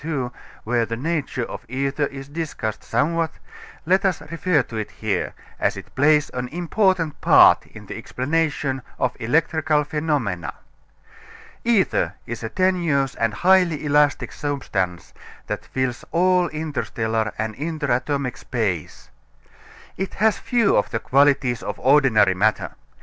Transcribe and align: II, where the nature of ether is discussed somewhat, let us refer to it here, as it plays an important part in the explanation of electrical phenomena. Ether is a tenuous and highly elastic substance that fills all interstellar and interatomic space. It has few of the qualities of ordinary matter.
II, 0.03 0.31
where 0.63 0.83
the 0.83 0.97
nature 0.97 1.43
of 1.45 1.63
ether 1.69 2.07
is 2.07 2.27
discussed 2.27 2.83
somewhat, 2.83 3.33
let 3.85 4.03
us 4.03 4.19
refer 4.31 4.63
to 4.63 4.75
it 4.75 4.89
here, 4.89 5.35
as 5.59 5.77
it 5.77 5.93
plays 5.93 6.31
an 6.31 6.47
important 6.47 7.21
part 7.21 7.67
in 7.67 7.85
the 7.85 7.95
explanation 7.95 8.81
of 8.97 9.15
electrical 9.19 9.83
phenomena. 9.83 10.55
Ether 11.63 12.15
is 12.25 12.41
a 12.41 12.49
tenuous 12.49 13.13
and 13.13 13.31
highly 13.31 13.85
elastic 13.85 14.31
substance 14.31 15.13
that 15.45 15.65
fills 15.67 16.03
all 16.11 16.47
interstellar 16.47 17.31
and 17.37 17.55
interatomic 17.57 18.37
space. 18.37 19.11
It 19.97 20.15
has 20.15 20.39
few 20.39 20.75
of 20.77 20.89
the 20.89 20.97
qualities 20.99 21.61
of 21.61 21.77
ordinary 21.79 22.33
matter. 22.33 22.71